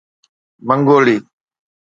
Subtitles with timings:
[0.67, 1.17] منگولي